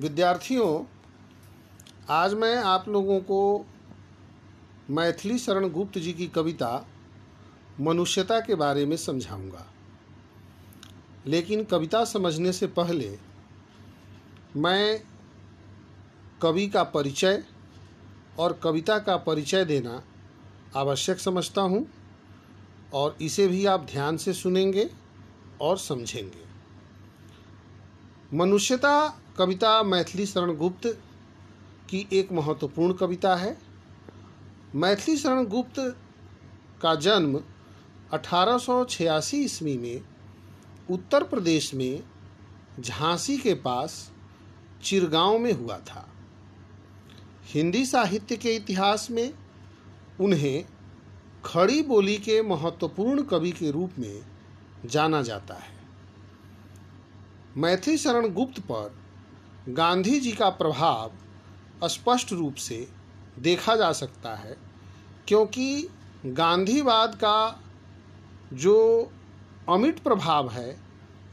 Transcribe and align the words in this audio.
विद्यार्थियों, 0.00 0.84
आज 2.10 2.34
मैं 2.34 2.56
आप 2.56 2.88
लोगों 2.88 3.20
को 3.20 3.66
मैथिली 4.90 5.38
शरण 5.38 5.68
गुप्त 5.68 5.98
जी 5.98 6.12
की 6.12 6.26
कविता 6.26 6.86
मनुष्यता 7.80 8.40
के 8.40 8.54
बारे 8.54 8.86
में 8.86 8.96
समझाऊँगा। 8.96 9.66
लेकिन 11.26 11.64
कविता 11.64 12.04
समझने 12.04 12.52
से 12.52 12.66
पहले 12.66 13.18
मैं 14.56 15.02
कवि 16.42 16.68
का 16.68 16.82
परिचय 16.82 17.44
और 18.38 18.60
कविता 18.62 18.98
का 18.98 19.16
परिचय 19.16 19.64
देना 19.64 20.02
आवश्यक 20.76 21.18
समझता 21.18 21.62
हूँ 21.62 21.86
और 22.94 23.18
इसे 23.22 23.48
भी 23.48 23.66
आप 23.66 23.80
ध्यान 23.80 24.16
से 24.16 24.32
सुनेंगे 24.32 24.90
और 25.60 25.78
समझेंगे। 25.78 26.44
मनुष्यता 28.36 29.19
कविता 29.38 29.82
मैथिली 29.82 30.26
शरण 30.26 30.56
गुप्त 30.56 31.02
की 31.90 32.08
एक 32.12 32.32
महत्वपूर्ण 32.32 32.92
कविता 32.92 33.36
है। 33.36 33.58
मैथिली 34.74 35.16
शरण 35.16 35.44
गुप्त 35.44 35.96
का 36.82 36.94
जन्म 36.94 37.40
1886 38.12 39.34
ईस्वी 39.34 39.78
में 39.78 40.00
उत्तर 40.90 41.22
प्रदेश 41.22 41.74
में 41.74 42.02
झांसी 42.80 43.38
के 43.38 43.54
पास 43.54 44.12
चिरगांव 44.82 45.38
में 45.38 45.52
हुआ 45.52 45.78
था। 45.78 46.08
हिंदी 47.44 47.86
साहित्य 47.86 48.36
के 48.36 48.54
इतिहास 48.54 49.10
में 49.10 49.34
उन्हें 50.20 50.64
खड़ी 51.44 51.82
बोली 51.82 52.16
के 52.16 52.42
महत्वपूर्ण 52.42 53.22
कवि 53.22 53.52
के 53.52 53.70
रूप 53.70 53.92
में 53.98 54.22
जाना 54.86 55.22
जाता 55.22 55.54
है। 55.54 55.80
मैथिली 57.56 57.98
शरण 57.98 58.28
गुप्त 58.28 58.60
पर 58.60 58.99
गांधी 59.68 60.20
जी 60.20 60.32
का 60.32 60.50
प्रभाव 60.50 61.12
स्पष्ट 61.88 62.32
रूप 62.32 62.54
से 62.54 62.88
देखा 63.38 63.76
जा 63.76 63.92
सकता 63.92 64.34
है, 64.34 64.56
क्योंकि 65.28 65.88
गांधीवाद 66.26 67.14
का 67.14 67.60
जो 68.52 69.10
अमिट 69.68 69.98
प्रभाव 69.98 70.50
है, 70.50 70.80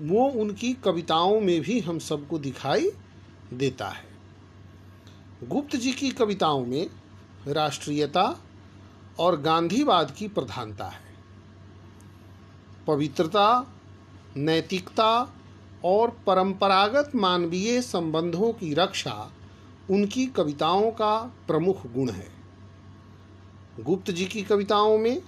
वो 0.01 0.29
उनकी 0.29 0.73
कविताओं 0.73 1.39
में 1.41 1.61
भी 1.61 1.79
हम 1.79 1.99
सबको 1.99 2.39
दिखाई 2.39 2.89
देता 3.53 3.87
है। 3.87 4.07
गुप्त 5.43 5.75
जी 5.75 5.91
की 5.91 6.11
कविताओं 6.11 6.65
में 6.65 6.89
राष्ट्रीयता 7.47 8.39
और 9.19 9.41
गांधीवाद 9.41 10.11
की 10.11 10.27
प्रधानता 10.27 10.85
है। 10.85 11.15
पवित्रता, 12.87 13.67
नैतिकता 14.37 15.33
और 15.85 16.09
परंपरागत 16.09 17.11
मानवीय 17.15 17.81
संबंधों 17.81 18.53
की 18.53 18.73
रक्षा 18.73 19.31
उनकी 19.91 20.25
कविताओं 20.25 20.91
का 20.91 21.31
प्रमुख 21.47 21.93
गुण 21.93 22.09
है। 22.09 22.27
गुप्त 23.79 24.11
जी 24.11 24.25
की 24.25 24.41
कविताओं 24.41 24.97
में 24.97 25.21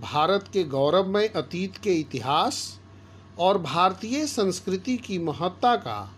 भारत 0.00 0.48
के 0.52 0.64
गौरवमय 0.64 1.26
अतीत 1.26 1.76
के 1.76 1.94
इतिहास 1.94 2.80
और 3.38 3.58
भारतीय 3.58 4.26
संस्कृति 4.26 4.96
की 4.96 5.18
महत्ता 5.18 5.76
का 5.76 6.14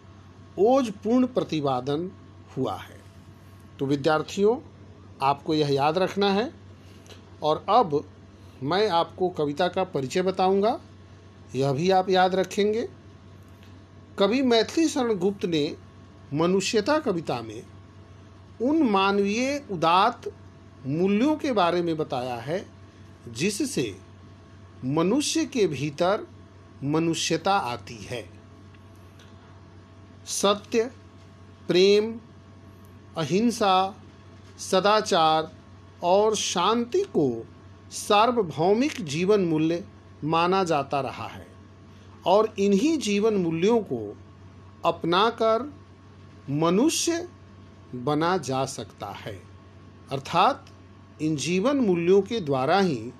ओजपूर्ण 0.59 1.27
प्रतिपादन 1.27 2.11
हुआ 2.57 2.77
है। 2.77 3.01
तो 3.79 3.87
विद्यार्थियों, 3.87 4.57
आपको 5.23 5.55
यह 5.55 5.75
याद 5.75 5.99
रखना 5.99 6.31
है 6.31 6.53
और 7.43 7.67
अब 7.69 8.05
मैं 8.63 8.89
आपको 8.89 9.29
कविता 9.29 9.69
का 9.69 9.85
परिचय 9.85 10.23
बताऊँगा। 10.23 10.81
यह 11.55 11.73
भी 11.73 11.91
आप 11.91 12.11
याद 12.11 12.35
रखेंगे। 12.35 12.89
कवि 14.19 14.42
मैथिली 14.42 14.89
शरण 14.89 15.14
गुप्त 15.14 15.45
ने 15.45 15.77
मनुष्यता 16.34 16.98
कविता 16.98 17.42
में 17.42 17.67
उन 18.62 18.83
मानवीय 18.83 19.64
उदात 19.70 20.23
मूल्यों 20.86 21.36
के 21.36 21.53
बारे 21.53 21.83
में 21.83 21.97
बताया 21.97 22.36
है, 22.36 22.67
जिससे 23.29 23.98
मनुष्य 24.85 25.45
के 25.45 25.67
भीतर 25.67 26.27
मनुष्यता 26.85 27.57
आती 27.57 27.96
है। 27.96 28.30
सत्य, 30.27 30.91
प्रेम, 31.68 32.20
अहिंसा, 33.17 33.95
सदाचार 34.58 35.52
और 36.02 36.36
शांति 36.36 37.02
को 37.02 37.46
सार्वभौमिक 37.91 39.05
जीवन 39.05 39.41
मूल्य 39.41 39.85
माना 40.24 40.64
जाता 40.64 41.01
रहा 41.01 41.27
है। 41.27 41.55
और 42.27 42.55
इन्हीं 42.59 42.98
जीवन 42.98 43.35
मूल्यों 43.35 43.81
को 43.81 44.17
अपनाकर 44.85 45.75
मनुष्य 46.51 47.29
बना 47.95 48.37
जा 48.37 48.64
सकता 48.64 49.07
है। 49.07 49.42
अर्थात, 50.13 50.70
इन 51.23 51.36
जीवन 51.36 51.77
मूल्यों 51.77 52.23
के 52.23 52.41
द्वारा 52.41 52.81
ही 52.81 53.13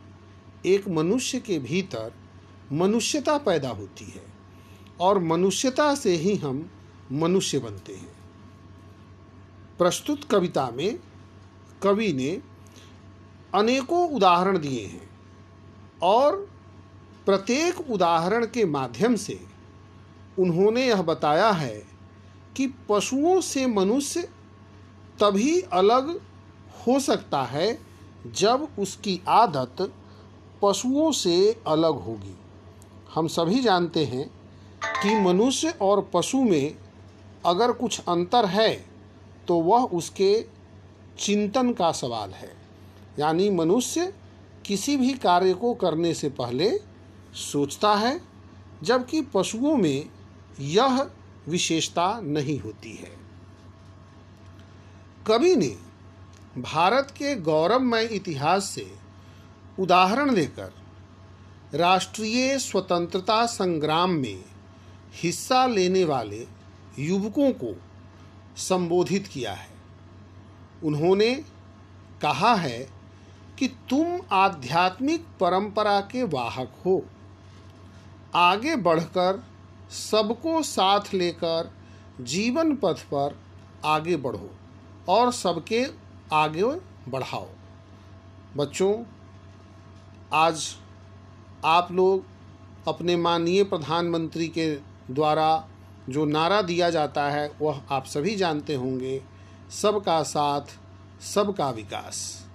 एक 0.66 0.89
मनुष्य 0.89 1.41
के 1.41 1.59
भीतर 1.59 2.12
मनुष्यता 2.72 3.39
पैदा 3.39 3.69
होती 3.69 4.05
है 4.05 4.27
और 5.00 5.19
मनुष्यता 5.19 5.95
से 5.95 6.16
ही 6.16 6.37
हम 6.37 6.71
मनुष्य 7.12 7.59
बनते 7.59 7.95
हैं। 7.95 8.16
प्रस्तुत 9.78 10.25
कविता 10.25 10.71
में 10.71 10.99
कवि 11.83 12.12
ने 12.12 12.43
अनेकों 13.55 14.11
उदाहरण 14.11 14.59
दिए 14.59 14.87
हैं 14.87 15.11
और 16.03 16.56
प्रत्येक 17.26 17.91
उदाहरण 17.91 18.44
के 18.47 18.64
माध्यम 18.64 19.16
से 19.16 19.38
उन्होंने 20.38 20.87
यह 20.87 21.03
बताया 21.03 21.50
है 21.50 21.76
कि 22.56 22.66
पशुओं 22.88 23.41
से 23.41 23.66
मनुष्य 23.66 24.22
तभी 25.20 25.60
अलग 25.72 26.10
हो 26.86 26.98
सकता 27.00 27.42
है 27.42 27.78
जब 28.36 28.69
उसकी 28.78 29.20
आदत 29.28 29.92
पशुओं 30.62 31.10
से 31.12 31.36
अलग 31.66 32.03
होगी। 32.03 32.36
हम 33.15 33.28
सभी 33.28 33.60
जानते 33.60 34.04
हैं 34.04 34.28
कि 35.03 35.15
मनुष्य 35.20 35.75
और 35.82 36.10
पशु 36.15 36.42
में 36.42 36.75
अगर 37.47 37.72
कुछ 37.72 38.00
अंतर 38.00 38.47
है 38.47 38.72
तो 39.48 39.60
वह 39.60 39.84
उसके 39.92 40.34
चिंतन 41.19 41.72
का 41.72 41.92
सवाल 41.92 42.31
है। 42.31 42.53
यानी 43.19 43.50
मनुष्य 43.50 44.12
किसी 44.66 44.97
भी 44.97 45.12
कार्य 45.12 45.54
को 45.54 45.75
करने 45.75 46.15
से 46.15 46.28
पहले 46.31 46.70
सोचता 47.36 47.94
है, 47.94 48.20
जबकि 48.82 49.22
पशुओं 49.22 49.76
में 49.76 50.10
यह 50.60 51.10
विशेषता 51.48 52.20
नहीं 52.20 52.60
होती 52.60 52.92
है। 52.92 53.16
कवि 55.26 55.56
ने 55.56 55.76
भारत 56.60 57.10
के 57.10 57.34
गौरवमय 57.36 58.04
इतिहास 58.04 58.64
से 58.64 58.94
उदाहरण 59.78 60.30
लेकर 60.30 60.72
राष्ट्रीय 61.74 62.58
स्वतंत्रता 62.58 63.47
संग्राम 63.47 64.10
में 64.10 64.44
हिस्सा 65.14 65.66
लेने 65.66 66.04
वाले 66.04 66.47
युवकों 66.98 67.53
को 67.53 67.80
संबोधित 68.56 69.26
किया 69.26 69.53
है। 69.53 69.70
उन्होंने 70.84 71.34
कहा 72.22 72.54
है 72.54 72.91
कि 73.58 73.68
तुम 73.68 74.20
आध्यात्मिक 74.32 75.26
परंपरा 75.41 76.00
के 76.00 76.22
वाहक 76.22 76.72
हो। 76.86 77.06
आगे 78.36 78.76
बढ़कर 78.76 79.44
सबको 79.91 80.62
साथ 80.62 81.00
लेकर 81.14 81.72
जीवन 82.20 82.76
पथ 82.76 82.94
पर 82.94 83.38
आगे 83.84 84.16
बढ़ो 84.16 84.50
और 85.08 85.32
सबके 85.32 85.86
आगे 86.32 86.62
बढ़ाओ। 87.10 87.48
बच्चों, 88.56 89.04
आज 90.32 90.76
आप 91.64 91.92
लोग 91.92 92.24
अपने 92.88 93.16
माननीय 93.16 93.64
प्रधानमंत्री 93.64 94.48
के 94.48 94.74
द्वारा 95.10 95.68
जो 96.08 96.24
नारा 96.24 96.62
दिया 96.62 96.91
जाता 96.91 97.30
है, 97.30 97.53
वह 97.60 97.82
आप 97.91 98.04
सभी 98.04 98.36
जानते 98.36 98.74
होंगे, 98.74 99.22
सबका 99.71 100.22
साथ, 100.22 100.78
सबका 101.22 101.71
विकास। 101.71 102.47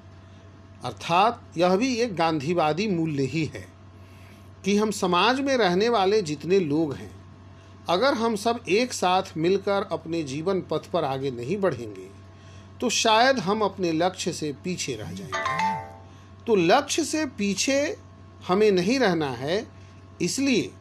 अर्थात 0.83 1.41
यह 1.57 1.75
भी 1.75 1.95
एक 1.95 2.15
गांधीवादी 2.15 2.87
मूल्य 2.87 3.23
ही 3.23 3.45
है। 3.45 3.70
कि 4.65 4.77
हम 4.77 4.91
समाज 4.91 5.39
में 5.39 5.55
रहने 5.57 5.89
वाले 5.89 6.21
जितने 6.21 6.59
लोग 6.59 6.93
हैं, 6.93 7.11
अगर 7.89 8.13
हम 8.13 8.35
सब 8.35 8.59
एक 8.69 8.93
साथ 8.93 9.37
मिलकर 9.37 9.87
अपने 9.91 10.23
जीवन 10.23 10.61
पथ 10.61 10.89
पर 10.91 11.03
आगे 11.03 11.31
नहीं 11.31 11.57
बढ़ेंगे 11.57 12.09
तो 12.81 12.89
शायद 12.89 13.39
हम 13.39 13.61
अपने 13.61 13.91
लक्ष्य 13.91 14.33
से 14.33 14.51
पीछे 14.63 14.95
रह 14.95 15.11
जाएँगे। 15.11 16.45
तो 16.45 16.55
लक्ष्य 16.55 17.03
से 17.05 17.25
पीछे 17.25 17.97
हमें 18.47 18.71
नहीं 18.71 18.99
रहना 18.99 19.29
है, 19.29 19.67
इसलिए 20.21 20.71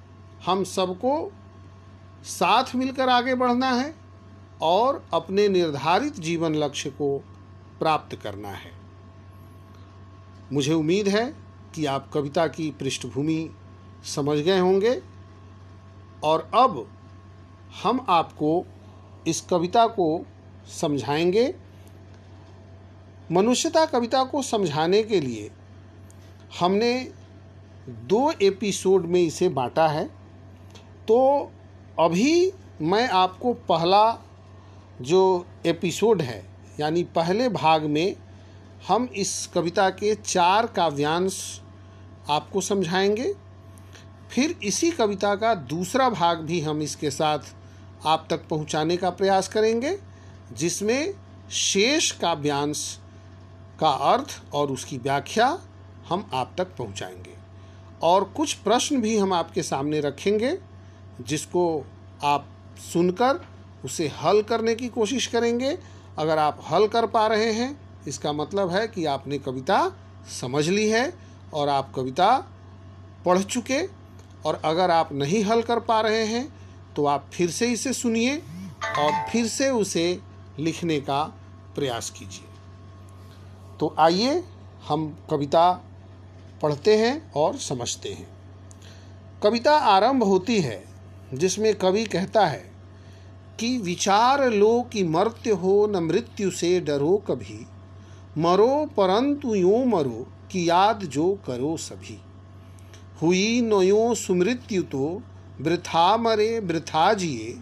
हम 0.46 0.64
सबको 0.64 1.32
साथ 2.24 2.74
मिलकर 2.74 3.08
आगे 3.08 3.34
बढ़ना 3.34 3.70
है 3.72 3.94
और 4.62 5.04
अपने 5.14 5.48
निर्धारित 5.48 6.20
जीवन 6.20 6.54
लक्ष्य 6.54 6.90
को 6.90 7.16
प्राप्त 7.78 8.16
करना 8.16 8.48
है। 8.48 8.72
मुझे 10.52 10.72
उम्मीद 10.72 11.08
है 11.08 11.24
कि 11.74 11.86
आप 11.86 12.10
कविता 12.12 12.46
की 12.46 12.70
पृष्ठभूमि 12.70 13.50
समझ 14.04 14.38
गए 14.38 14.58
होंगे। 14.58 15.02
और 16.24 16.50
अब 16.54 16.98
हम 17.82 18.06
आपको 18.08 18.66
इस 19.26 19.40
कविता 19.40 19.86
को 19.86 20.26
समझाएँगे। 20.80 21.54
मनुष्यता 23.32 23.86
कविता 23.86 24.24
को 24.24 24.42
समझाने 24.42 25.02
के 25.02 25.20
लिए 25.20 25.50
हमने 26.60 27.12
दो 27.88 28.32
एपिसोड 28.42 29.06
में 29.06 29.22
इसे 29.22 29.48
बांटा 29.48 29.88
है। 29.88 30.04
तो 31.08 31.50
अभी 31.98 32.52
मैं 32.80 33.08
आपको 33.08 33.52
पहला 33.52 34.18
जो 35.00 35.46
एपिसोड 35.66 36.22
है, 36.22 36.46
यानी 36.80 37.04
पहले 37.04 37.48
भाग 37.48 37.82
में 37.82 38.16
हम 38.88 39.04
इस 39.04 39.46
कविता 39.46 39.90
के 39.90 40.14
चार 40.14 40.66
काव्यांश 40.66 41.60
आपको 42.30 42.60
समझाएँगे। 42.60 43.49
फिर 44.30 44.58
इसी 44.62 44.90
कविता 44.90 45.34
का 45.34 45.54
दूसरा 45.54 46.10
भाग 46.10 46.38
भी 46.38 46.60
हम 46.60 46.82
इसके 46.82 47.10
साथ 47.10 47.38
आप 48.06 48.26
तक 48.30 48.48
पहुँचाने 48.48 48.96
का 48.96 49.10
प्रयास 49.10 49.48
करेंगे, 49.48 49.98
जिसमें 50.52 51.14
शेष 51.50 52.10
काव्यांश 52.10 52.98
का 53.80 53.90
अर्थ 53.90 54.42
और 54.54 54.70
उसकी 54.70 54.98
व्याख्या 54.98 55.58
हम 56.08 56.30
आप 56.34 56.54
तक 56.58 56.76
पहुंचाएँगे। 56.76 57.34
और 58.02 58.24
कुछ 58.24 58.54
प्रश्न 58.54 59.00
भी 59.00 59.18
हम 59.18 59.32
आपके 59.32 59.62
सामने 59.62 60.00
रखेंगे, 60.00 60.58
जिसको 61.20 61.86
आप 62.24 62.46
सुनकर 62.92 63.46
उसे 63.84 64.08
हल 64.08 64.42
करने 64.42 64.74
की 64.74 64.88
कोशिश 64.88 65.26
करेंगे। 65.26 65.78
अगर 66.18 66.38
आप 66.38 66.64
हल 66.70 66.86
कर 66.88 67.06
पा 67.06 67.26
रहे 67.26 67.52
हैं, 67.52 67.80
इसका 68.08 68.32
मतलब 68.32 68.70
है 68.70 68.88
कि 68.88 69.04
आपने 69.04 69.38
कविता 69.38 69.92
समझ 70.40 70.68
ली 70.68 70.88
है 70.88 71.12
और 71.54 71.68
आप 71.68 71.92
कविता 71.94 72.46
पढ़ 73.24 73.42
चुके 73.42 73.99
और 74.46 74.60
अगर 74.64 74.90
आप 74.90 75.12
नहीं 75.12 75.42
हल 75.44 75.62
कर 75.62 75.80
पा 75.80 76.00
रहे 76.00 76.24
हैं 76.24 76.48
तो 76.96 77.04
आप 77.06 77.30
फिर 77.32 77.50
से 77.50 77.66
इसे 77.66 77.92
सुनिए 77.92 78.36
और 78.98 79.12
फिर 79.30 79.46
से 79.46 79.70
उसे 79.70 80.20
लिखने 80.58 81.00
का 81.00 81.22
प्रयास 81.74 82.10
कीजिए। 82.10 82.48
तो 83.80 83.94
आइए 83.98 84.42
हम 84.88 85.06
कविता 85.30 85.70
पढ़ते 86.62 86.96
हैं 86.96 87.32
और 87.32 87.56
समझते 87.58 88.08
हैं। 88.08 88.28
कविता 89.42 89.76
आरंभ 89.76 90.22
होती 90.22 90.60
है, 90.60 90.82
जिसमें 91.34 91.74
कवि 91.74 92.04
कहता 92.04 92.46
है 92.46 92.64
कि 93.58 93.76
विचार 93.78 94.44
लो 94.50 94.80
कि 94.82 95.04
मर्त्य 95.04 95.50
हो 95.52 95.86
न 95.86 96.02
मृत्यु 96.04 96.50
से 96.50 96.80
डरो 96.80 97.16
कभी, 97.28 97.66
मरो 98.38 98.84
परंतु 98.96 99.54
यूँ 99.54 99.84
मरो 99.86 100.26
कि 100.52 100.68
याद 100.70 101.04
जो 101.04 101.32
करो 101.46 101.76
सभी। 101.76 102.18
हुई 103.22 103.60
नयो 103.60 104.14
सुमृत्यु 104.14 104.82
तो 104.82 105.22
वृथा 105.60 106.16
मरे, 106.16 106.60
वृथा 106.60 107.14
जिए। 107.14 107.58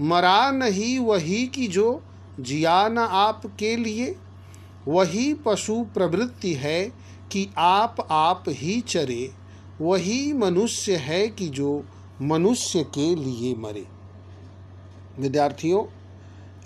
मरा 0.00 0.50
नहीं 0.50 0.98
वही 0.98 1.46
की 1.46 1.68
जो 1.68 2.02
जिया 2.40 2.88
न 2.88 2.98
आपके 2.98 3.76
लिए। 3.76 4.16
वही 4.88 5.34
पशु 5.34 5.86
प्रवृत्ति 5.94 6.54
है 6.54 6.92
कि 7.32 7.50
आप 7.58 8.08
आप 8.10 8.44
ही 8.48 8.80
चरे। 8.80 9.32
वही 9.80 10.32
मनुष्य 10.32 10.96
है 10.96 11.28
कि 11.28 11.48
जो 11.48 11.84
मनुष्य 12.22 12.82
के 12.82 13.14
लिए 13.14 13.54
मरे। 13.54 13.86
विद्यार्थियों, 15.18 15.84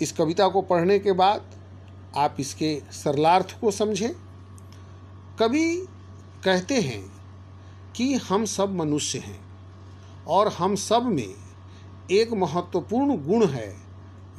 इस 0.01 0.11
कविता 0.11 0.47
को 0.47 0.61
पढ़ने 0.61 0.99
के 0.99 1.11
बाद 1.11 1.45
आप 2.17 2.37
इसके 2.39 2.81
सरलार्थ 2.91 3.59
को 3.61 3.71
समझें। 3.71 4.13
कवि 5.39 5.87
कहते 6.43 6.75
हैं 6.75 7.12
कि 7.95 8.13
हम 8.13 8.45
सब 8.45 8.75
मनुष्य 8.75 9.19
हैं 9.19 9.39
और 10.27 10.47
हम 10.47 10.75
सब 10.75 11.05
में 11.05 11.33
एक 12.11 12.33
महत्वपूर्ण 12.33 13.17
गुण 13.17 13.45
है 13.47 13.75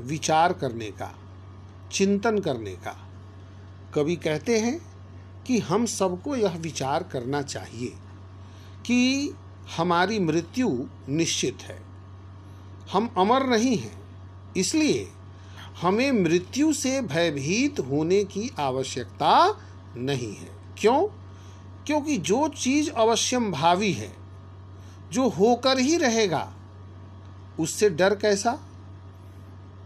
विचार 0.01 0.53
करने 0.53 0.91
का, 0.91 1.15
चिंतन 1.93 2.39
करने 2.39 2.75
का। 2.77 2.97
कवि 3.95 4.17
कहते 4.17 4.59
हैं 4.59 4.79
कि 5.47 5.59
हम 5.59 5.87
सबको 5.87 6.37
यह 6.37 6.57
विचार 6.57 7.03
करना 7.03 7.43
चाहिए 7.43 7.93
कि 8.87 9.35
हमारी 9.77 10.19
मृत्यु 10.19 10.69
निश्चित 11.09 11.63
है। 11.63 11.81
हम 12.93 13.09
अमर 13.19 13.47
नहीं 13.47 13.77
हैं, 13.79 13.99
इसलिए 14.57 15.09
हमें 15.83 16.13
मृत्यु 16.13 16.73
से 16.73 17.01
भयभीत 17.03 17.81
होने 17.81 18.25
की 18.25 18.51
आवश्यकता 18.59 19.61
नहीं 19.97 20.35
है। 20.35 20.51
क्यों? 20.79 21.07
क्योंकि 21.87 22.17
जो 22.19 22.49
चीज़ 22.49 22.91
अवश्यम 22.91 23.51
भावी 23.53 23.93
है, 23.93 24.13
जो 25.13 25.29
होकर 25.29 25.79
ही 25.79 25.97
रहेगा, 25.97 26.53
उससे 27.61 27.91
डर 27.91 28.15
कैसा? 28.15 28.59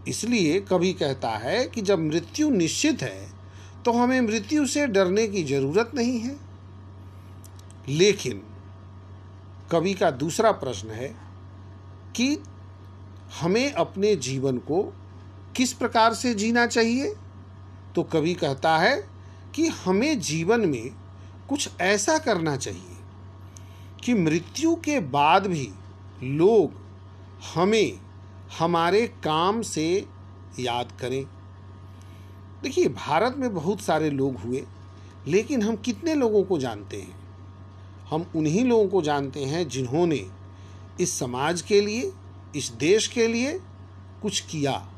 इसलिए 0.09 0.61
कभी 0.61 0.93
कहता 0.93 1.31
है 1.31 1.65
कि 1.69 1.83
जब 1.83 1.99
मृत्यु 1.99 2.51
निश्चित 2.51 3.03
है 3.03 3.29
तो 3.85 3.93
हमें 3.93 4.21
मृत्यु 4.21 4.67
से 4.67 4.87
डरने 4.87 5.27
की 5.29 5.43
ज़रूरत 5.45 5.91
नहीं 5.95 6.19
है। 6.21 6.37
लेकिन 7.89 8.43
कवि 9.71 9.95
का 9.95 10.11
दूसरा 10.11 10.53
प्रश्न 10.53 10.89
है 10.89 11.09
कि 12.17 12.39
हमें 13.41 13.73
अपने 13.73 14.15
जीवन 14.17 14.59
को 14.59 14.83
किस 15.57 15.73
प्रकार 15.73 16.15
से 16.15 16.35
जीना 16.35 16.67
चाहिए? 16.67 17.15
तो 17.95 18.03
कवि 18.03 18.35
कहता 18.35 18.77
है 18.79 19.09
कि 19.55 19.67
हमें 19.67 20.21
जीवन 20.21 20.61
में 20.61 20.91
कुछ 21.49 21.71
ऐसा 21.81 22.19
करना 22.19 22.57
चाहिए 22.57 22.97
कि 24.05 24.15
मृत्यु 24.15 24.75
के 24.75 25.01
बाद 25.01 25.47
भी 25.47 25.73
लोग 26.23 26.73
हमें, 27.55 28.01
हमारे 28.59 29.07
काम 29.07 29.63
से 29.63 30.07
याद 30.61 30.93
करें। 31.01 31.25
देखिए, 32.63 32.89
भारत 32.89 33.35
में 33.37 33.55
बहुत 33.55 33.81
सारे 33.81 34.11
लोग 34.11 34.37
हुए, 34.37 34.67
लेकिन 35.27 35.63
हम 35.63 35.77
कितने 35.77 36.15
लोगों 36.15 36.45
को 36.45 36.59
जानते 36.59 36.97
हैं? 36.97 37.19
हम 38.11 38.27
उन्हीं 38.37 38.65
लोगों 38.65 38.89
को 38.89 39.03
जानते 39.03 39.45
हैं 39.45 39.69
जिन्होंने 39.69 40.31
इस 41.01 41.19
समाज 41.19 41.63
के 41.63 41.81
लिए, 41.81 42.13
इस 42.57 42.71
देश 42.71 43.07
के 43.07 43.27
लिए 43.27 43.61
कुछ 44.23 44.41
किया। 44.41 44.89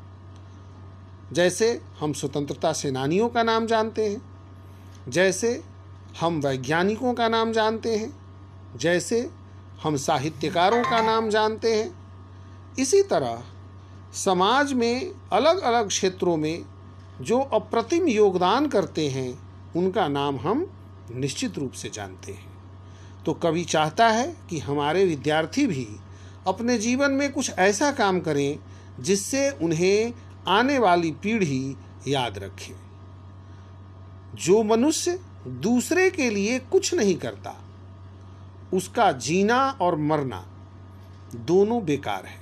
जैसे 1.33 1.81
हम 1.99 2.13
स्वतंत्रता 2.13 2.73
सेनानियों 2.73 3.29
का 3.29 3.43
नाम 3.43 3.65
जानते 3.65 4.09
हैं, 4.09 4.21
जैसे 5.07 5.63
हम 6.19 6.39
वैज्ञानिकों 6.39 7.13
का 7.13 7.27
नाम 7.27 7.51
जानते 7.51 7.95
हैं, 7.95 8.13
जैसे 8.77 9.29
हम 9.83 9.97
साहित्यकारों 9.97 10.83
का 10.83 11.01
नाम 11.01 11.29
जानते 11.29 11.75
हैं। 11.75 11.91
इसी 12.79 13.01
तरह 13.03 13.43
समाज 14.13 14.73
में 14.73 15.11
अलग 15.33 15.59
अलग 15.59 15.87
क्षेत्रों 15.87 16.37
में 16.37 16.65
जो 17.21 17.39
अप्रतिम 17.39 18.07
योगदान 18.07 18.67
करते 18.67 19.07
हैं, 19.09 19.39
उनका 19.73 20.07
नाम 20.07 20.37
हम 20.37 20.67
निश्चित 21.11 21.57
रूप 21.57 21.71
से 21.71 21.89
जानते 21.89 22.31
हैं। 22.31 22.53
तो 23.25 23.33
कवि 23.33 23.63
चाहता 23.63 24.09
है 24.09 24.35
कि 24.49 24.59
हमारे 24.59 25.05
विद्यार्थी 25.05 25.67
भी 25.67 25.87
अपने 26.47 26.77
जीवन 26.77 27.11
में 27.11 27.31
कुछ 27.31 27.51
ऐसा 27.51 27.91
काम 27.91 28.19
करें, 28.19 28.59
जिससे 28.99 29.49
उन्हें 29.49 30.13
आने 30.47 30.79
वाली 30.79 31.11
पीढ़ी 31.11 31.75
याद 32.07 32.37
रखे। 32.37 32.75
जो 34.35 34.63
मनुष्य 34.63 35.19
दूसरे 35.47 36.09
के 36.09 36.29
लिए 36.29 36.59
कुछ 36.61 36.93
नहीं 36.93 37.15
करता। 37.15 37.55
उसका 38.73 39.11
जीना 39.11 39.59
और 39.81 39.95
मरना 39.95 40.45
दोनों 41.35 41.83
बेकार 41.85 42.25
है। 42.25 42.39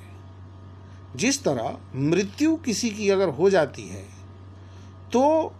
जिस 1.15 1.43
तरह 1.43 1.77
मृत्यु 1.95 2.55
किसी 2.55 2.89
की 2.89 3.09
अगर 3.09 3.29
हो 3.29 3.49
जाती 3.49 3.87
है 3.87 4.03
तो 5.13 5.53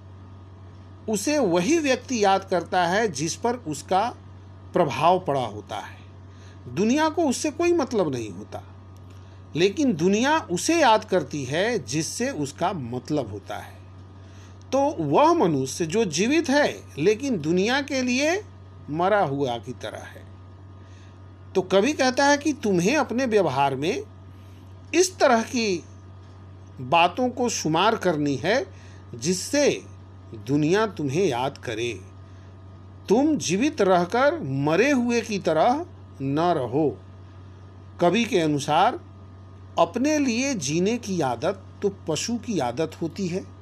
उसे 1.10 1.38
वही 1.40 1.78
व्यक्ति 1.80 2.24
याद 2.24 2.44
करता 2.44 2.86
है 2.88 3.08
जिस 3.08 3.36
पर 3.36 3.56
उसका 3.68 4.02
प्रभाव 4.74 5.20
पड़ा 5.20 5.46
होता 5.46 5.78
है। 5.78 5.98
दुनिया 6.68 7.10
को 7.10 7.24
उससे 7.24 7.52
कोई 7.52 7.74
मतलब 7.74 8.12
नहीं 8.12 8.30
होता, 8.30 8.62
लेकिन 9.56 9.94
दुनिया 9.94 10.38
उसे 10.52 10.80
याद 10.82 11.06
करती 11.06 11.44
है 11.44 11.80
जिससे 11.80 12.30
उसका 12.30 12.72
मतलब 12.74 13.32
होता 13.32 13.58
है। 13.58 13.79
तो 14.72 14.80
वह 15.00 15.34
मनुष्य 15.34 15.86
जो 15.86 16.06
जीवित 16.06 16.50
है, 16.50 16.84
लेकिन 16.98 17.38
दुनिया 17.40 17.82
के 17.82 18.02
लिए 18.02 18.44
मरा 18.90 19.20
हुआ 19.20 19.58
की 19.58 19.72
तरह 19.72 20.00
है। 20.00 20.24
तो 21.56 21.62
कभी 21.62 21.94
कहता 21.94 22.26
है 22.26 22.38
कि 22.38 22.54
तुम्हें 22.54 22.98
अपने 22.98 23.26
व्यवहार 23.26 23.76
में 23.76 24.04
इस 24.96 25.18
तरह 25.18 25.42
की 25.42 25.84
बातों 26.82 27.30
को 27.30 27.50
शुमार 27.50 27.96
करनी 27.96 28.36
है, 28.36 28.66
जिससे 29.16 29.82
दुनिया 30.48 30.88
तुम्हें 30.88 31.26
याद 31.26 31.58
करे। 31.58 32.02
तुम 33.10 33.38
जीवित 33.38 33.82
रहकर 33.82 34.40
मरे 34.44 34.92
हुए 34.92 35.22
की 35.22 35.40
तरह 35.40 35.86
न 36.22 36.40
रहो। 36.40 36.98
कवि 38.00 38.26
के 38.26 38.40
अनुसार, 38.40 39.00
अपने 39.80 40.18
लिए 40.18 40.54
जीने 40.54 40.98
की 40.98 41.22
आदत 41.22 41.64
तो 41.82 41.96
पशु 42.08 42.36
की 42.36 42.60
आदत 42.60 42.92
होती 43.02 43.28
है। 43.28 43.59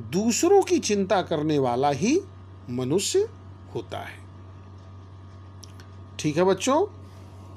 दूसरों 0.00 0.62
की 0.62 0.78
चिंता 0.78 1.22
करने 1.22 1.58
वाला 1.58 1.90
ही 1.90 2.20
मनुष्य 2.70 3.28
होता 3.74 3.98
है। 3.98 4.18
ठीक 6.18 6.36
है 6.36 6.44
बच्चों, 6.44 6.86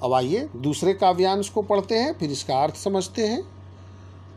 अब 0.03 0.13
आइए 0.13 0.49
दूसरे 0.55 0.93
काव्यांश 0.93 1.49
को 1.49 1.61
पढ़ते 1.61 1.95
हैं, 1.95 2.19
फिर 2.19 2.31
इसका 2.31 2.63
अर्थ 2.63 2.75
समझते 2.75 3.27
हैं। 3.27 3.43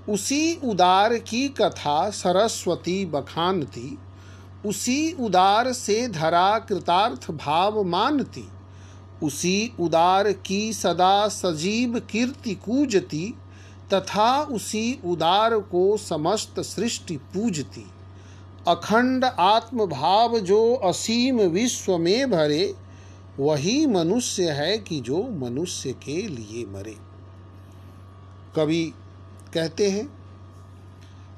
उसी 0.09 0.61
उदार 0.65 1.19
की 1.19 1.49
कथा 1.49 2.11
सरस्वती 2.11 3.05
बखानती, 3.05 3.99
उसी 4.67 5.13
उदार 5.13 5.73
से 5.73 6.09
धरा 6.09 6.59
कृतार्थ 6.59 7.31
भाव 7.31 7.83
मानती, 7.83 8.49
उसी 9.23 9.73
उदार 9.81 10.33
की 10.33 10.73
सदा 10.73 11.29
सजीव 11.29 12.01
कीर्ति 12.01 12.55
कूजती, 12.55 13.35
तथा 13.95 14.43
उसी 14.43 15.01
उदार 15.05 15.59
को 15.59 15.97
समस्त 15.97 16.61
सृष्टि 16.61 17.17
पूजती। 17.17 17.87
अखंड 18.69 19.25
आत्म 19.25 19.87
भाव 19.87 20.39
जो 20.39 20.75
असीम 20.75 21.41
विश्व 21.41 21.99
में 21.99 22.31
भरे, 22.31 22.75
वही 23.39 23.87
मनुष्य 23.87 24.51
है 24.51 24.79
कि 24.79 25.01
जो 25.01 25.23
मनुष्य 25.23 25.93
के 25.93 26.29
लिए 26.29 26.67
मरे। 26.67 26.97
कवि 28.57 28.95
कहते 29.55 29.91
हैं 29.91 30.09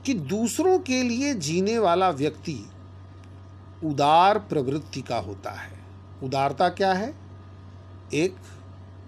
कि 0.06 0.14
दूसरों 0.14 0.78
के 0.78 1.02
लिए 1.02 1.34
जीने 1.34 1.78
वाला 1.78 2.10
व्यक्ति 2.10 2.70
उदार 3.84 4.38
प्रवृत्ति 4.38 5.02
का 5.02 5.16
होता 5.16 5.50
है। 5.50 5.84
उदारता 6.22 6.68
क्या 6.68 6.92
है? 6.92 7.14
एक 8.14 8.36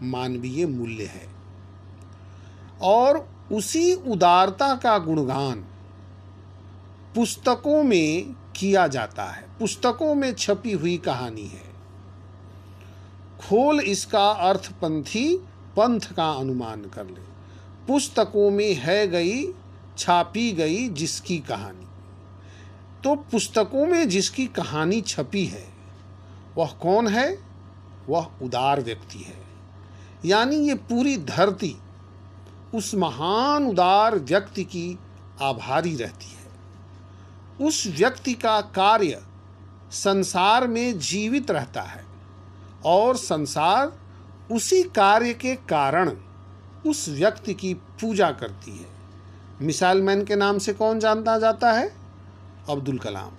मानवीय 0.03 0.67
मूल्य 0.67 1.05
है। 1.05 1.29
और 2.83 3.29
उसी 3.53 3.95
उदारता 3.95 4.75
का 4.75 4.99
गुणगान 4.99 5.65
पुस्तकों 7.15 7.83
में 7.83 8.35
किया 8.57 8.87
जाता 8.87 9.25
है। 9.25 9.49
पुस्तकों 9.61 10.15
में 10.15 10.35
छपी 10.35 10.73
हुई 10.73 10.99
कहानी 10.99 11.47
है। 11.47 11.69
खोल 13.49 13.81
इसका 13.81 14.31
अर्थपंथी 14.31 15.37
पंथ 15.77 16.01
का 16.01 16.31
अनुमान 16.31 16.85
कर 16.85 17.07
ले। 17.07 17.29
पुस्तकों 17.87 18.51
में 18.51 18.75
है 18.75 19.09
गई, 19.09 19.53
छापी 19.99 20.53
गई 20.53 20.89
जिसकी 20.89 21.39
कहानी। 21.39 21.87
तो 23.05 23.15
पुस्तकों 23.15 23.87
में 23.87 24.09
जिसकी 24.09 24.47
कहानी 24.47 25.01
छपी 25.01 25.45
है, 25.45 25.69
वह 26.57 26.71
कौन 26.71 27.09
है? 27.09 27.39
वह 28.09 28.27
उदार 28.43 28.81
व्यक्ति 28.81 29.19
है। 29.19 29.45
यानी 30.25 30.57
ये 30.57 30.75
पूरी 30.75 31.17
धरती 31.17 31.77
उस 32.75 32.95
महान 32.95 33.67
उदार 33.67 34.19
व्यक्ति 34.19 34.65
की 34.65 34.99
आभारी 35.43 35.97
रहती 35.97 36.27
है। 36.27 36.38
उस 37.61 37.87
व्यक्ति 37.87 38.35
का 38.35 38.61
कार्य 38.61 39.23
संसार 39.91 40.67
में 40.67 40.99
जीवित 40.99 41.51
रहता 41.51 41.83
है 41.83 42.05
और 42.85 43.17
संसार 43.17 43.93
उसी 44.53 44.83
कार्य 44.83 45.35
के 45.35 45.55
कारण 45.55 46.17
उस 46.87 47.09
व्यक्ति 47.09 47.55
की 47.55 47.75
पूजा 47.75 48.31
करती 48.31 48.79
है। 48.79 48.87
मिसाइल 49.63 50.03
मैन 50.03 50.25
के 50.25 50.37
नाम 50.37 50.59
से 50.59 50.73
कौन 50.73 51.01
जानता 51.01 51.39
जाता 51.39 51.73
है? 51.73 51.97
अब्दुल 52.69 52.99
कलाम। 52.99 53.31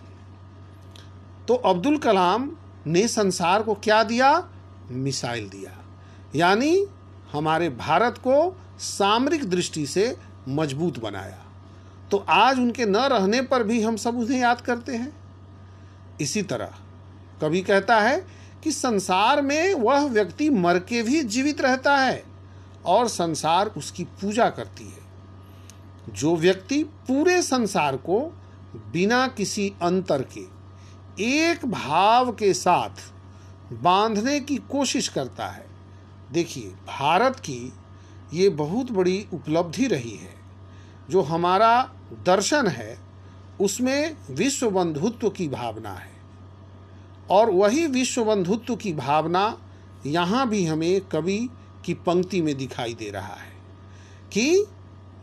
तो 1.47 1.53
अब्दुल 1.55 1.97
कलाम 1.97 2.51
ने 2.87 3.07
संसार 3.07 3.63
को 3.63 3.73
क्या 3.73 4.03
दिया? 4.03 4.49
मिसाइल 4.91 5.49
दिया। 5.49 5.71
यानी 6.35 6.85
हमारे 7.31 7.69
भारत 7.69 8.17
को 8.17 8.61
सामरिक 8.79 9.49
दृष्टि 9.49 9.85
से 9.85 10.17
मज़बूत 10.49 10.99
बनाया। 10.99 11.45
तो 12.11 12.17
आज 12.29 12.59
उनके 12.59 12.85
न 12.85 12.95
रहने 12.95 13.41
पर 13.41 13.63
भी 13.63 13.81
हम 13.81 13.95
सब 13.95 14.17
उन्हें 14.17 14.39
याद 14.39 14.61
करते 14.61 14.95
हैं। 14.95 15.11
इसी 16.21 16.41
तरह 16.41 16.73
कभी 17.41 17.61
कहता 17.61 17.99
है 17.99 18.25
कि 18.63 18.71
संसार 18.71 19.41
में 19.41 19.73
वह 19.73 20.05
व्यक्ति 20.05 20.49
मर 20.49 20.79
के 20.79 21.01
भी 21.01 21.21
जीवित 21.23 21.61
रहता 21.61 21.95
है 21.97 22.23
और 22.85 23.07
संसार 23.07 23.67
उसकी 23.67 24.03
पूजा 24.03 24.49
करती 24.49 24.83
है। 24.83 26.13
जो 26.13 26.35
व्यक्ति 26.35 26.83
पूरे 26.83 27.41
संसार 27.41 27.97
को 27.97 28.19
बिना 28.91 29.27
किसी 29.27 29.73
अंतर 29.81 30.25
के, 30.37 30.41
एक 31.23 31.65
भाव 31.65 32.31
के 32.31 32.53
साथ 32.53 33.11
बांधने 33.73 34.39
की 34.39 34.57
कोशिश 34.71 35.07
करता 35.07 35.47
है। 35.47 35.65
देखिए, 36.31 36.69
भारत 36.87 37.39
की 37.39 37.73
ये 38.33 38.49
बहुत 38.49 38.91
बड़ी 38.91 39.25
उपलब्धि 39.33 39.87
रही 39.87 40.15
है, 40.15 40.33
जो 41.09 41.21
हमारा 41.21 41.91
दर्शन 42.13 42.67
है, 42.67 42.99
उसमें 43.61 44.17
विश्व 44.31 44.69
बंधुत्व 44.71 45.29
की 45.29 45.47
भावना 45.47 45.93
है। 45.93 46.11
और 47.29 47.51
वही 47.51 47.87
विश्व 47.87 48.23
बंधुत्व 48.23 48.75
की 48.75 48.93
भावना 48.93 49.57
यहाँ 50.05 50.49
भी 50.49 50.65
हमें 50.65 51.01
कवि 51.01 51.49
की 51.85 51.93
पंक्ति 51.93 52.41
में 52.41 52.57
दिखाई 52.57 52.93
दे 52.93 53.09
रहा 53.09 53.35
है 53.35 53.53
कि 54.33 54.65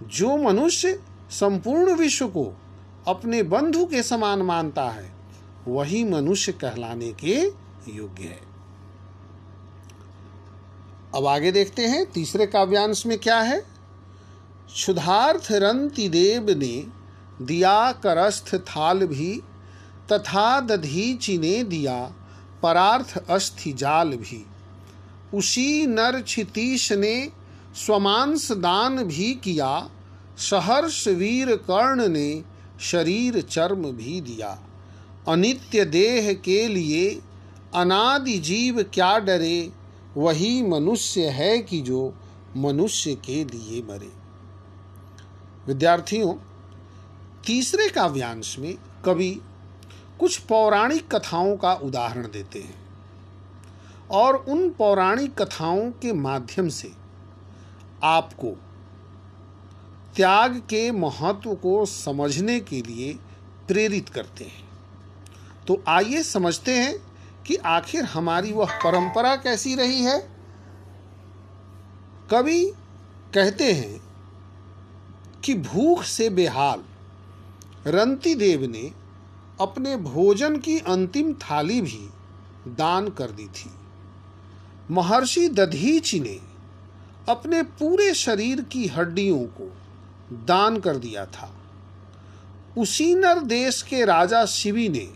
जो 0.03 0.37
मनुष्य 0.37 1.03
संपूर्ण 1.31 1.95
विश्व 1.95 2.29
को 2.29 2.53
अपने 3.09 3.43
बंधु 3.43 3.87
के 3.87 4.03
समान 4.03 4.43
मानता 4.43 4.91
है, 4.91 5.13
वही 5.69 6.05
मनुष्य 6.05 6.53
कहलाने 6.53 7.13
के 7.13 7.35
योग्य 7.97 8.25
है। 8.25 8.41
अब 11.15 11.27
आगे 11.27 11.53
देखते 11.53 11.83
हैं, 11.83 12.11
तीसरे 12.11 12.47
काव्यांश 12.47 13.07
में 13.07 13.19
क्या 13.19 13.41
है? 13.41 13.76
क्षुधार्थ 14.75 15.53
रंति 15.53 16.09
देव 16.09 16.47
ने 16.51 16.87
दिया 17.43 17.93
करस्थ 17.93 18.55
थाल 18.55 19.07
भी, 19.07 19.43
तथा 20.13 20.61
दधीचि 20.61 21.39
ने 21.39 21.65
दिया 21.65 22.13
परार्थ 22.63 23.17
अस्थि 23.31 23.73
जाल 23.73 24.11
भी। 24.11 24.47
उसी 25.35 25.87
नर 25.87 26.21
क्षितीश 26.21 26.93
ने 26.93 27.31
स्वमांस 27.75 28.53
दान 28.53 29.03
भी 29.05 29.35
किया, 29.35 29.91
सहर्ष 30.39 31.09
वीर 31.09 31.57
कर्ण 31.57 32.09
ने 32.09 32.45
शरीर 32.81 33.41
चर्म 33.41 33.83
भी 33.91 34.21
दिया। 34.21 34.59
अनित्य 35.29 35.85
देह 35.85 36.33
के 36.33 36.69
लिए 36.69 37.21
अनादि 37.75 38.39
जीव 38.39 38.83
क्या 38.83 39.19
डरे, 39.19 39.71
वही 40.17 40.63
मनुष्य 40.63 41.29
है 41.29 41.59
कि 41.59 41.81
जो 41.81 42.15
मनुष्य 42.57 43.15
के 43.15 43.45
लिए 43.45 43.83
मरे। 43.83 44.26
विद्यार्थियों, 45.67 46.35
तीसरे 47.47 47.89
काव्यांश 47.89 48.59
में 48.59 48.75
कवि 49.05 49.41
कुछ 50.21 50.39
पौराणिक 50.39 51.15
कथाओं 51.15 51.57
का 51.57 51.73
उदाहरण 51.75 52.23
देते 52.23 52.59
हैं 52.59 52.75
और 54.11 54.37
उन 54.37 54.71
पौराणिक 54.71 55.43
कथाओं 55.43 55.91
के 55.91 56.13
माध्यम 56.13 56.69
से 56.69 56.93
आपको 58.03 58.51
त्याग 60.17 60.57
के 60.57 60.91
महत्व 60.91 61.55
को 61.55 61.87
समझने 61.87 62.61
के 62.61 62.81
लिए 62.83 63.13
प्रेरित 63.69 64.09
करते 64.09 64.45
हैं। 64.45 64.65
तो 65.69 65.83
आइए 65.89 66.23
समझते 66.23 66.75
हैं 66.75 66.97
कि 67.47 67.57
आखिर 67.57 68.05
हमारी 68.05 68.53
वह 68.53 68.79
परंपरा 68.79 69.37
कैसी 69.37 69.75
रही 69.75 70.03
है। 70.03 70.19
कवि 72.31 72.65
कहते 73.35 73.73
हैं 73.73 74.06
कि 75.45 75.55
भूख 75.55 76.03
से 76.03 76.31
बेहाल। 76.31 76.83
रंती 77.87 78.35
देव 78.35 78.65
ने 78.71 78.93
अपने 79.61 79.97
भोजन 79.97 80.57
की 80.57 80.79
अंतिम 80.79 81.33
थाली 81.33 81.81
भी 81.81 82.11
दान 82.69 83.09
कर 83.09 83.31
दी 83.31 83.47
थी। 83.47 83.71
महर्षि 84.91 85.49
दधीची 85.49 86.21
ने 86.21 86.39
अपने 87.29 87.63
पूरे 87.63 88.15
शरीर 88.15 88.61
की 88.61 88.87
हड्डियों 88.87 89.39
को 89.39 89.73
दान 90.33 90.79
कर 90.81 90.97
दिया 90.97 91.27
था। 91.27 91.53
उसीनर 92.79 93.41
देश 93.41 93.83
के 93.83 94.05
राजा 94.05 94.47
शिवी 94.47 94.89
ने 94.89 95.09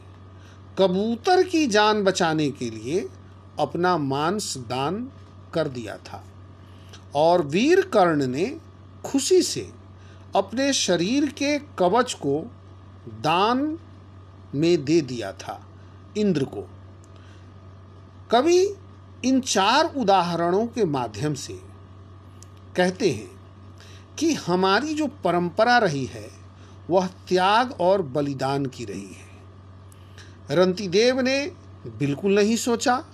कबूतर 0.78 1.42
की 1.42 1.66
जान 1.66 2.04
बचाने 2.04 2.50
के 2.50 2.70
लिए 2.70 3.08
अपना 3.58 3.96
मांस 3.98 4.56
दान 4.58 5.10
कर 5.54 5.68
दिया 5.68 5.96
था 5.96 6.24
और 7.14 7.42
वीर 7.42 7.80
कर्ण 7.80 8.26
ने 8.26 8.60
खुशी 9.04 9.42
से 9.42 9.79
अपने 10.36 10.72
शरीर 10.72 11.26
के 11.26 11.58
कवच 11.58 12.14
को 12.14 12.50
दान 13.08 13.78
में 14.54 14.84
दे 14.84 15.00
दिया 15.00 15.32
था, 15.32 15.66
इंद्र 16.16 16.44
को। 16.44 16.70
कवि 18.30 18.76
इन 19.24 19.40
चार 19.40 19.84
उदाहरणों 19.96 20.66
के 20.66 20.84
माध्यम 20.84 21.34
से 21.34 21.60
कहते 22.76 23.10
हैं 23.10 23.30
कि 24.18 24.34
हमारी 24.34 24.94
जो 24.94 25.06
परंपरा 25.06 25.78
रही 25.78 26.04
है, 26.04 26.30
वह 26.90 27.06
त्याग 27.06 27.80
और 27.80 28.02
बलिदान 28.02 28.66
की 28.66 28.84
रही 28.84 29.12
है। 29.12 29.30
रंतिदेव 30.50 31.20
ने 31.20 31.52
बिल्कुल 31.86 32.34
नहीं 32.34 32.56
सोचा। 32.56 33.04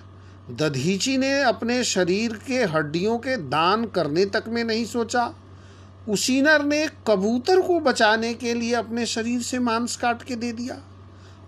दधीची 0.50 1.16
ने 1.16 1.42
अपने 1.42 1.84
शरीर 1.84 2.32
के 2.46 2.64
हड्डियों 2.64 3.18
के 3.18 3.36
दान 3.36 3.84
करने 3.84 4.26
तक 4.26 4.44
में 4.48 4.64
नहीं 4.64 4.84
सोचा। 4.84 5.34
उसीनर 6.08 6.64
ने 6.64 6.88
कबूतर 7.06 7.60
को 7.60 7.80
बचाने 7.80 8.34
के 8.34 8.54
लिए 8.54 8.74
अपने 8.74 9.06
शरीर 9.06 9.42
से 9.42 9.58
मांस 9.58 9.96
काट 9.96 10.22
के 10.22 10.36
दे 10.36 10.52
दिया 10.52 10.82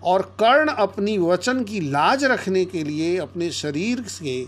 और 0.03 0.21
कर्ण 0.21 0.69
अपनी 0.69 1.17
वचन 1.17 1.63
की 1.63 1.79
लाज 1.79 2.23
रखने 2.23 2.65
के 2.65 2.83
लिए 2.83 3.17
अपने 3.17 3.51
शरीर 3.51 4.03
से 4.03 4.45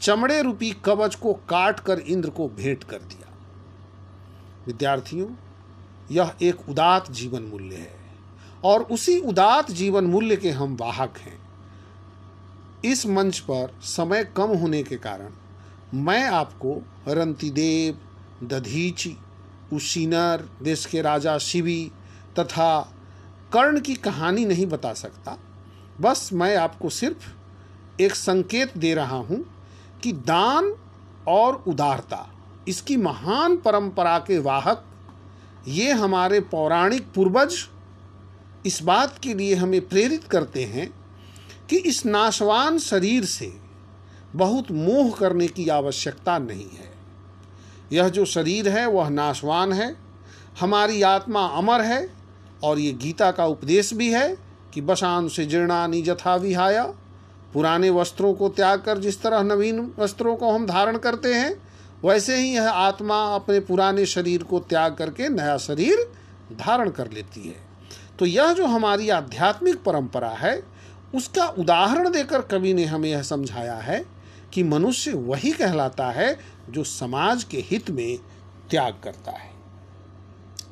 चमड़े 0.00 0.42
रूपी 0.42 0.70
कवच 0.70 1.14
को 1.14 1.32
काट 1.32 1.80
कर 1.80 1.98
इंद्र 1.98 2.30
को 2.30 2.48
भेंट 2.48 2.84
कर 2.84 2.98
दिया। 2.98 3.32
विद्यार्थियों, 4.66 5.28
यह 6.10 6.32
एक 6.42 6.68
उदात 6.68 7.12
जीवन 7.12 7.42
मूल्य 7.42 7.76
है 7.76 7.94
और 8.64 8.82
उसी 8.82 9.18
उदात 9.18 9.70
जीवन 9.70 10.04
मूल्य 10.04 10.36
के 10.36 10.50
हम 10.50 10.76
वाहक 10.80 11.18
हैं। 11.18 11.38
इस 12.84 13.06
मंच 13.06 13.38
पर 13.38 13.74
समय 13.82 14.24
कम 14.36 14.48
होने 14.48 14.82
के 14.82 14.96
कारण 14.96 15.30
मैं 15.94 16.28
आपको 16.28 16.82
रंतिदेव, 17.08 17.98
दधीची 18.46 19.16
उशीनर, 19.72 20.48
देश 20.62 20.84
के 20.86 21.02
राजा 21.02 21.36
शिवी 21.38 21.90
तथा 22.38 22.80
कर्ण 23.52 23.80
की 23.80 23.94
कहानी 23.94 24.44
नहीं 24.44 24.66
बता 24.66 24.92
सकता। 24.94 25.38
बस 26.00 26.30
मैं 26.32 26.56
आपको 26.56 26.90
सिर्फ़ 26.90 28.02
एक 28.02 28.14
संकेत 28.14 28.76
दे 28.78 28.94
रहा 28.94 29.16
हूँ 29.18 29.44
कि 30.02 30.12
दान 30.12 30.72
और 31.28 31.62
उदारता, 31.66 32.26
इसकी 32.68 32.96
महान 32.96 33.56
परंपरा 33.56 34.18
के 34.18 34.38
वाहक, 34.38 34.84
ये 35.68 35.92
हमारे 35.92 36.40
पौराणिक 36.40 37.12
पूर्वज 37.14 37.56
इस 38.66 38.82
बात 38.82 39.18
के 39.18 39.34
लिए 39.34 39.54
हमें 39.54 39.80
प्रेरित 39.88 40.24
करते 40.24 40.64
हैं 40.64 40.88
कि 41.70 41.76
इस 41.78 42.04
नाशवान 42.06 42.78
शरीर 42.78 43.24
से 43.24 43.52
बहुत 44.36 44.70
मोह 44.70 45.10
करने 45.10 45.48
की 45.48 45.68
आवश्यकता 45.68 46.38
नहीं 46.38 46.68
है। 46.70 46.91
यह 47.92 48.08
जो 48.08 48.24
शरीर 48.24 48.68
है, 48.68 48.86
वह 48.86 49.08
नाशवान 49.08 49.72
है। 49.72 49.96
हमारी 50.60 51.02
आत्मा 51.02 51.46
अमर 51.46 51.80
है 51.80 52.08
और 52.64 52.78
ये 52.78 52.92
गीता 52.92 53.30
का 53.30 53.46
उपदेश 53.46 53.94
भी 53.94 54.12
है 54.12 54.36
कि 54.74 54.80
बसान 54.80 55.28
से 55.28 55.44
जीर्णानी 55.46 56.02
जथा 56.02 56.36
विहाया। 56.36 56.84
पुराने 57.52 57.90
वस्त्रों 57.90 58.34
को 58.34 58.48
त्याग 58.48 58.80
कर 58.80 58.98
जिस 58.98 59.22
तरह 59.22 59.42
नवीन 59.42 59.92
वस्त्रों 59.98 60.36
को 60.36 60.50
हम 60.50 60.66
धारण 60.66 60.96
करते 60.98 61.34
हैं, 61.34 61.54
वैसे 62.04 62.36
ही 62.36 62.54
यह 62.54 62.70
आत्मा 62.70 63.34
अपने 63.34 63.60
पुराने 63.60 64.06
शरीर 64.06 64.42
को 64.42 64.58
त्याग 64.58 64.94
करके 64.94 65.28
नया 65.28 65.56
शरीर 65.56 66.12
धारण 66.52 66.90
कर 66.90 67.10
लेती 67.10 67.48
है। 67.48 67.56
तो 68.18 68.26
यह 68.26 68.52
जो 68.52 68.66
हमारी 68.66 69.08
आध्यात्मिक 69.10 69.82
परंपरा 69.82 70.30
है, 70.30 70.62
उसका 71.14 71.46
उदाहरण 71.46 72.10
देकर 72.10 72.40
कवि 72.40 72.74
ने 72.74 72.84
हमें 72.84 73.10
यह 73.10 73.22
समझाया 73.22 73.74
है 73.74 74.21
कि 74.54 74.62
मनुष्य 74.62 75.12
वही 75.12 75.52
कहलाता 75.52 76.10
है 76.10 76.38
जो 76.70 76.84
समाज 76.84 77.44
के 77.44 77.58
हित 77.58 77.90
में 77.90 78.18
त्याग 78.70 78.94
करता 79.04 79.32
है। 79.32 79.50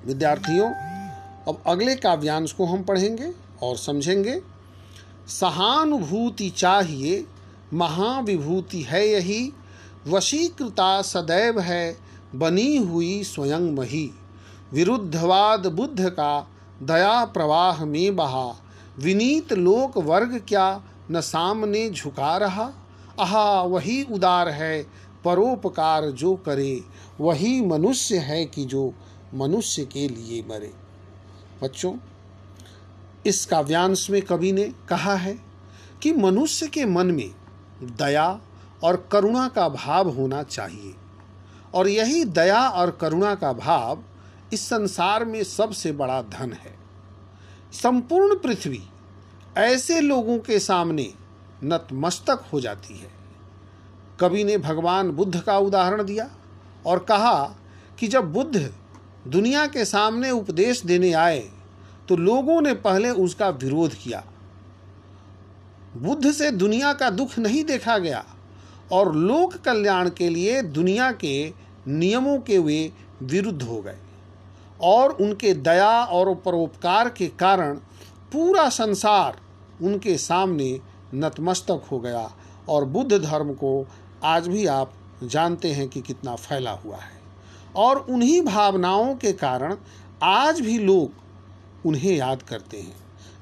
विद्यार्थियों, 0.07 0.71
अब 1.49 1.63
अगले 1.67 1.97
काव्यांश 1.97 2.53
को 2.53 2.67
हम 2.67 2.83
पढ़ेंगे 2.83 3.33
और 3.63 3.77
समझेंगे। 3.77 4.41
सहानुभूति 5.29 6.51
चाहिए, 6.51 7.27
महाविभूति 7.75 8.83
है 8.83 9.09
यही, 9.09 9.53
वशीकृता 10.07 11.03
सदैव 11.03 11.61
है, 11.61 11.97
बनी 12.35 12.77
हुई 12.77 13.25
स्वयं 13.25 13.77
मही। 13.77 14.11
विरुद्धवाद 14.73 15.67
बुद्ध 15.67 16.09
का, 16.09 16.51
दया 16.83 17.25
प्रवाह 17.25 17.85
में 17.85 18.17
बहा। 18.17 18.65
विनीत 18.99 19.53
लोक 19.53 19.99
वर्ग 19.99 20.43
क्या, 20.49 20.83
न 21.11 21.21
सामने 21.21 21.91
झुका 21.91 22.37
रहा। 22.37 22.73
आहा, 23.21 23.63
वही 23.63 24.03
उदार 24.03 24.49
है, 24.49 24.87
परोपकार 25.25 26.11
जो 26.11 26.35
करे, 26.37 26.83
वही 27.21 27.61
मनुष्य 27.61 28.19
है 28.19 28.45
कि 28.45 28.65
जो 28.65 28.95
मनुष्य 29.35 29.85
के 29.85 30.09
लिए 30.09 30.43
मरे। 30.43 30.73
बच्चों, 31.63 31.97
इस 33.27 33.47
काव्यांश 33.47 34.11
में 34.11 34.23
कवि 34.23 34.53
ने 34.53 34.73
कहा 34.89 35.15
है 35.15 35.39
कि 36.03 36.13
मनुष्य 36.13 36.67
के 36.67 36.85
मन 36.85 37.07
में 37.07 37.31
दया 37.83 38.41
और 38.83 39.09
करुणा 39.13 39.49
का 39.49 39.69
भाव 39.69 40.09
होना 40.09 40.43
चाहिए। 40.43 40.95
और 41.75 41.89
यही 41.89 42.25
दया 42.25 42.69
और 42.69 42.91
करुणा 42.91 43.35
का 43.35 43.53
भाव 43.53 44.03
इस 44.53 44.69
संसार 44.69 45.25
में 45.25 45.45
सबसे 45.45 45.93
बड़ा 45.93 46.23
धन 46.23 46.53
है। 46.53 46.79
संपूर्ण 47.73 48.39
पृथ्वी 48.39 48.83
ऐसे 49.57 50.01
लोगों 50.01 50.39
के 50.39 50.59
सामने 50.59 51.15
नतमस्तक 51.65 52.45
हो 52.53 52.61
जाती 52.61 52.95
है। 52.95 53.11
कवि 54.21 54.45
ने 54.45 54.57
भगवान 54.59 55.11
बुद्ध 55.11 55.41
का 55.41 55.59
उदाहरण 55.59 56.03
दिया 56.03 56.29
और 56.87 56.99
कहा 57.05 57.35
कि 57.99 58.09
जब 58.09 58.33
बुद्ध 58.33 58.71
दुनिया 59.27 59.67
के 59.67 59.85
सामने 59.85 60.31
उपदेश 60.31 60.83
देने 60.83 61.13
आए 61.13 61.41
तो 62.09 62.17
लोगों 62.17 62.61
ने 62.61 62.75
पहले 62.75 63.11
उसका 63.21 63.49
विरोध 63.51 63.95
किया। 63.95 64.23
बुद्ध 65.97 66.31
से 66.33 66.51
दुनिया 66.51 66.93
का 66.93 67.11
दुख 67.11 67.39
नहीं 67.39 67.65
देखा 67.65 67.99
गया 67.99 68.25
और 68.93 69.15
लोक 69.15 69.55
कल्याण 69.57 70.11
के 70.11 70.29
लिए 70.29 70.63
दुनिया 70.63 71.11
के 71.15 71.53
नियमों 71.89 72.39
के 72.39 72.59
वे 72.59 72.93
विरुद्ध 73.23 73.63
हो 73.63 73.81
गए 73.83 73.97
और 74.81 75.11
उनके 75.13 75.53
दया 75.55 75.91
और 76.05 76.35
परोपकार 76.37 77.09
के 77.09 77.29
कारण 77.41 77.77
पूरा 78.33 78.69
संसार 78.69 79.41
उनके 79.83 80.17
सामने 80.19 80.79
नतमस्तक 81.15 81.83
हो 81.93 81.99
गया 81.99 82.33
और 82.69 82.85
बुद्ध 82.85 83.23
धर्म 83.23 83.53
को 83.53 83.89
आज 84.25 84.49
भी 84.49 84.67
आप 84.67 84.93
जानते 85.25 85.73
हैं 85.73 85.89
कि 85.89 86.01
कितना 86.01 86.35
फैला 86.35 86.71
हुआ 86.71 86.97
है। 86.97 87.21
और 87.77 87.97
उन्हीं 87.97 88.43
भावनाओं 88.43 89.17
के 89.17 89.33
कारण 89.33 89.77
आज 90.23 90.61
भी 90.61 90.79
लोग 90.79 91.13
उन्हें 91.87 92.17
याद 92.17 92.43
करते 92.43 92.81
हैं। 92.81 92.97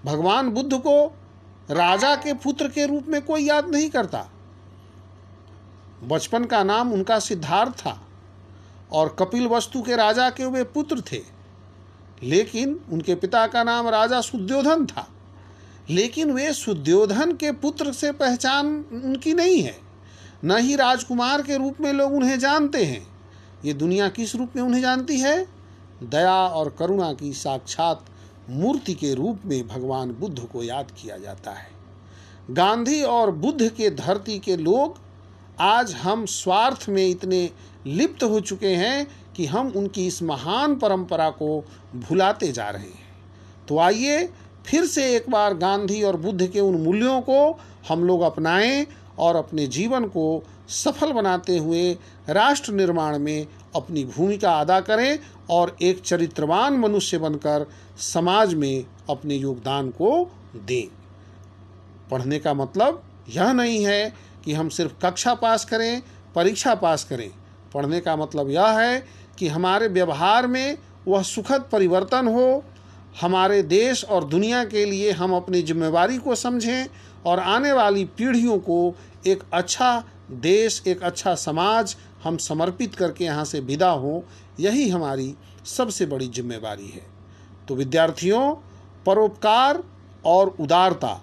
भगवान 0.04 0.50
बुद्ध 0.50 0.78
को 0.78 1.07
राजा 1.70 2.14
के 2.16 2.35
पुत्र 2.35 2.68
के 2.68 2.87
रूप 2.87 3.04
में 3.09 3.24
कोई 3.24 3.42
याद 3.42 3.68
नहीं 3.68 3.90
करता। 3.90 4.28
बचपन 6.04 6.44
का 6.44 6.64
नाम 6.64 6.92
उनका 6.92 7.18
सिद्धार्थ 7.18 7.72
था 7.72 8.02
और 8.92 9.16
कपिल 9.18 9.46
वस्तु 9.46 9.83
के 9.83 9.96
राजा 9.96 10.31
के 10.31 10.46
वे 10.46 10.64
पुत्र 10.64 11.00
थे। 11.00 11.20
लेकिन 12.22 12.81
उनके 12.92 13.14
पिता 13.14 13.46
का 13.46 13.64
नाम 13.64 13.88
राजा 13.88 14.20
सुद्योधन 14.20 14.87
था। 14.87 15.09
लेकिन 15.90 16.31
वे 16.31 16.53
सुद्योधन 16.53 17.33
के 17.33 17.53
पुत्र 17.53 17.92
से 17.92 18.12
पहचान 18.12 18.85
उनकी 19.05 19.35
नहीं 19.35 19.62
है। 19.62 19.77
न 20.44 20.57
ही 20.57 20.77
राजकुमार 20.77 21.42
के 21.42 21.57
रूप 21.57 21.81
में 21.81 21.92
लोग 21.92 22.12
उन्हें 22.12 22.38
जानते 22.38 22.85
हैं। 22.85 23.07
ये 23.64 23.72
दुनिया 23.72 24.09
किस 24.09 24.35
रूप 24.37 24.53
में 24.57 24.62
उन्हें 24.62 24.83
जानती 24.83 25.20
है? 25.20 25.46
दया 26.03 26.46
और 26.46 26.77
करुणा 26.79 27.12
की 27.12 27.33
साक्षात 27.33 28.05
मूर्ति 28.51 28.94
के 28.94 29.14
रूप 29.14 29.40
में 29.44 29.68
भगवान 29.68 30.11
बुद्ध 30.11 30.38
को 30.40 30.62
याद 30.62 30.90
किया 30.90 31.18
जाता 31.18 31.51
है। 31.51 31.68
गांधी 32.51 33.03
और 33.03 33.31
बुद्ध 33.31 33.68
के 33.68 33.90
धरती 33.90 34.38
के 34.38 34.57
लोग 34.57 34.98
आज 35.61 35.92
हम 35.92 36.27
स्वार्थ 36.27 36.87
में 36.88 37.09
इतने 37.09 37.51
लिप्त 37.87 38.22
हो 38.22 38.40
चुके 38.40 38.68
हैं 38.68 39.07
कि 39.37 39.46
हम 39.46 39.68
उनकी 39.68 40.07
इस 40.07 40.22
महान 40.22 40.77
परंपरा 40.77 41.31
को 41.31 41.64
भुलाते 41.94 42.53
जा 42.53 42.68
रहे 42.70 42.83
हैं। 42.83 43.09
तो 43.68 43.79
आइए 43.79 44.31
फिर 44.66 44.86
से 44.86 45.16
एक 45.16 45.30
बार 45.30 45.54
गांधी 45.54 46.02
और 46.02 46.16
बुद्ध 46.16 46.46
के 46.46 46.60
उन 46.60 46.74
मूल्यों 46.74 47.20
को 47.20 47.58
हम 47.88 48.04
लोग 48.04 48.20
अपनाएँ 48.20 48.86
और 49.18 49.36
अपने 49.36 49.66
जीवन 49.66 50.04
को 50.04 50.42
सफल 50.68 51.12
बनाते 51.12 51.58
हुए 51.58 51.92
राष्ट्र 52.28 52.72
निर्माण 52.72 53.18
में 53.18 53.46
अपनी 53.76 54.04
भूमिका 54.04 54.52
अदा 54.60 54.80
करें 54.80 55.18
और 55.50 55.76
एक 55.82 56.00
चरित्रवान 56.00 56.72
मनुष्य 56.72 57.18
बनकर 57.18 57.66
समाज 57.98 58.54
में 58.54 58.84
अपने 59.10 59.34
योगदान 59.34 59.90
को 59.90 60.30
दें। 60.56 60.88
पढ़ने 62.10 62.38
का 62.38 62.54
मतलब 62.54 63.02
यह 63.28 63.52
नहीं 63.52 63.86
है 63.86 64.14
कि 64.44 64.52
हम 64.52 64.68
सिर्फ़ 64.68 64.92
कक्षा 65.02 65.34
पास 65.34 65.64
करें, 65.64 66.02
परीक्षा 66.34 66.74
पास 66.74 67.04
करें। 67.04 67.30
पढ़ने 67.74 68.00
का 68.00 68.16
मतलब 68.16 68.50
यह 68.50 68.66
है 68.66 69.06
कि 69.38 69.48
हमारे 69.48 69.88
व्यवहार 69.88 70.46
में 70.46 70.78
वह 71.08 71.22
सुखद 71.22 71.64
परिवर्तन 71.72 72.28
हो 72.28 72.64
हमारे 73.20 73.62
देश 73.62 74.04
और 74.04 74.24
दुनिया 74.24 74.64
के 74.64 74.85
लिए 74.85 75.12
हम 75.12 75.35
अपनी 75.37 75.62
जिम्मेवारी 75.62 76.18
को 76.18 76.35
समझें 76.35 76.87
और 77.26 77.40
आने 77.40 77.72
वाली 77.72 78.04
पीढ़ियों 78.04 78.59
को 78.59 78.94
एक 79.26 79.42
अच्छा 79.52 80.04
देश, 80.31 80.83
एक 80.87 81.02
अच्छा 81.02 81.35
समाज 81.35 81.96
हम 82.24 82.37
समर्पित 82.37 82.94
करके 82.94 83.24
यहाँ 83.24 83.44
से 83.44 83.61
विदा 83.61 83.90
हों। 83.90 84.20
यही 84.61 84.88
हमारी 84.88 85.35
सबसे 85.66 86.07
बड़ी 86.07 86.28
जिम्मेवारी 86.28 86.87
है। 86.87 87.07
तो 87.68 87.74
विद्यार्थियों, 87.74 88.54
परोपकार 89.07 89.83
और 90.24 90.57
उदारता 90.61 91.20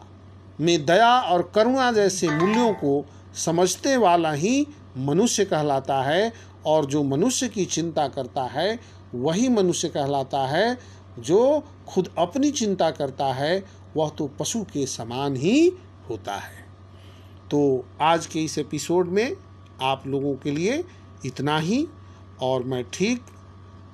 में 0.61 0.85
दया 0.85 1.19
और 1.19 1.51
करुणा 1.55 1.91
जैसे 1.91 2.29
मूल्यों 2.29 2.73
को 2.73 3.05
समझते 3.35 3.97
वाला 3.97 4.31
ही 4.31 4.67
मनुष्य 4.97 5.45
कहलाता 5.45 6.01
है 6.01 6.33
और 6.65 6.85
जो 6.85 7.03
मनुष्य 7.03 7.47
की 7.47 7.65
चिंता 7.65 8.07
करता 8.07 8.43
है, 8.43 8.79
वही 9.15 9.49
मनुष्य 9.49 9.89
कहलाता 9.89 10.39
है 10.39 10.77
जो 11.19 11.63
खुद 11.87 12.09
अपनी 12.17 12.51
चिंता 12.51 12.91
करता 12.91 13.25
है, 13.25 13.63
वह 13.95 14.09
तो 14.09 14.27
पशु 14.39 14.63
के 14.63 14.85
समान 14.85 15.35
ही 15.35 15.71
होता 16.09 16.35
है। 16.35 16.63
तो 17.51 17.85
आज 18.01 18.25
के 18.25 18.43
इस 18.43 18.57
एपिसोड 18.57 19.07
में 19.07 19.35
आप 19.81 20.03
लोगों 20.07 20.35
के 20.35 20.51
लिए 20.51 20.83
इतना 21.25 21.57
ही, 21.59 21.87
और 22.41 22.63
मैं 22.63 22.83
ठीक 22.93 23.25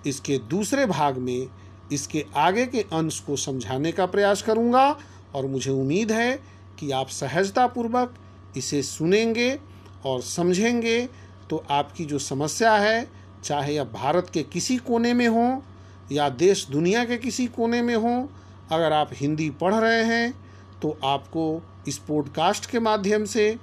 इसके 0.08 0.38
दूसरे 0.50 0.86
भाग 0.86 1.18
में 1.18 1.48
इसके 1.92 2.26
आगे 2.36 2.66
के 2.66 2.82
अंश 2.94 3.20
को 3.20 3.36
समझाने 3.36 3.92
का 3.92 4.06
प्रयास 4.06 4.42
करूँगा, 4.42 4.98
और 5.36 5.46
मुझे 5.46 5.72
उम्मीद 5.72 6.12
है 6.12 6.40
कि 6.80 6.92
आप 6.92 7.08
सहजतापूर्वक 7.08 8.14
इसे 8.58 8.82
सुनेंगे 8.84 9.60
और 10.06 10.22
समझेंगे। 10.22 11.10
तो 11.50 11.64
आपकी 11.70 12.06
जो 12.06 12.20
समस्या 12.20 12.74
है, 12.74 13.08
चाहे 13.44 13.78
अब 13.78 13.92
भारत 13.92 14.30
के 14.34 14.44
किसी 14.44 14.78
कोने 14.78 15.14
में 15.14 15.28
हो 15.28 15.64
या 16.12 16.30
देश 16.30 16.68
दुनिया 16.72 17.06
के 17.06 17.18
किसी 17.18 17.48
कोने 17.48 17.82
में 17.82 17.96
हो, 17.96 18.30
अगर 18.72 18.94
आप 18.94 19.10
हिंदी 19.14 19.50
पढ़ 19.50 19.74
रहे 19.76 20.04
हैं 20.04 20.34
तो 20.82 21.00
आपको 21.04 21.62
इस 21.88 21.98
पॉडकास्ट 21.98 22.66
के 22.66 22.80
माध्यम 22.80 23.26
से 23.26 23.58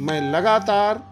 मैं 0.00 0.32
लगातार 0.32 1.02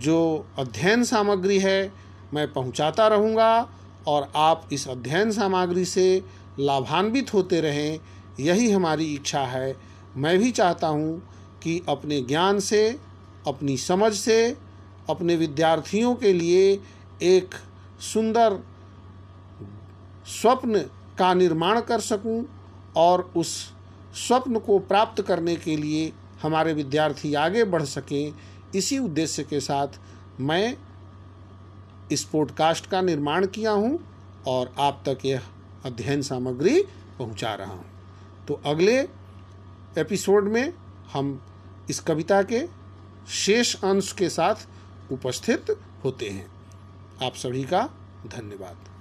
जो 0.00 0.46
अध्ययन 0.58 1.04
सामग्री 1.04 1.58
है, 1.58 1.92
मैं 2.34 2.52
पहुंचाता 2.52 3.08
रहूँगा 3.08 3.68
और 4.06 4.32
आप 4.36 4.68
इस 4.72 4.88
अध्ययन 4.88 5.30
सामग्री 5.30 5.84
से 5.84 6.24
लाभान्वित 6.58 7.34
होते 7.34 7.60
रहें। 7.60 8.00
यही 8.40 8.70
हमारी 8.70 9.14
इच्छा 9.14 9.40
है। 9.40 9.76
मैं 10.16 10.38
भी 10.38 10.50
चाहता 10.50 10.86
हूँ 10.86 11.22
कि 11.62 11.80
अपने 11.88 12.20
ज्ञान 12.20 12.60
से, 12.60 12.98
अपनी 13.46 13.76
समझ 13.76 14.12
से, 14.12 14.56
अपने 15.10 15.36
विद्यार्थियों 15.36 16.14
के 16.14 16.32
लिए 16.32 16.80
एक 17.22 17.54
सुंदर 18.00 18.58
स्वप्न 20.26 20.78
का 21.18 21.34
निर्माण 21.34 21.80
कर 21.80 22.00
सकूँ 22.00 22.44
और 22.96 23.32
उस 23.36 23.72
स्वप्न 24.14 24.58
को 24.58 24.78
प्राप्त 24.78 25.22
करने 25.22 25.56
के 25.56 25.76
लिए 25.76 26.12
हमारे 26.42 26.72
विद्यार्थी 26.72 27.34
आगे 27.34 27.64
बढ़ 27.64 27.82
सकें, 27.82 28.32
इसी 28.74 28.98
उद्देश्य 28.98 29.42
के 29.44 29.60
साथ 29.60 29.88
मैं 30.40 30.76
इस 32.12 32.24
पॉडकास्ट 32.24 32.86
का 32.86 33.00
निर्माण 33.00 33.46
किया 33.46 33.70
हूँ 33.70 33.98
और 34.46 34.74
आप 34.78 35.02
तक 35.08 35.18
यह 35.24 35.42
अध्ययन 35.84 36.22
सामग्री 36.22 36.82
पहुँचा 37.18 37.54
रहा 37.54 37.72
हूँ। 37.72 37.84
तो 38.48 38.60
अगले 38.66 39.00
एपिसोड 39.98 40.44
में 40.44 40.72
हम 41.12 41.40
इस 41.90 42.00
कविता 42.00 42.42
के 42.42 42.66
शेष 43.28 43.74
अंश 43.76 44.12
के 44.12 44.28
साथ 44.28 44.54
उपस्थित 45.12 45.76
होते 46.04 46.28
हैं। 46.28 46.46
आप 47.22 47.34
सभी 47.34 47.64
का 47.64 47.82
धन्यवाद। 48.26 48.95